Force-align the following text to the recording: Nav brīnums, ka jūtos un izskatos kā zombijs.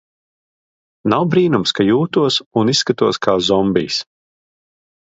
Nav 1.13 1.27
brīnums, 1.35 1.75
ka 1.81 1.87
jūtos 1.89 2.41
un 2.63 2.75
izskatos 2.77 3.25
kā 3.29 3.39
zombijs. 3.53 4.05